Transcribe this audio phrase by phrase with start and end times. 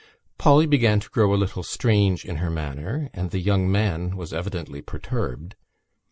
[0.39, 4.33] Polly began to grow a little strange in her manner and the young man was
[4.33, 5.53] evidently perturbed.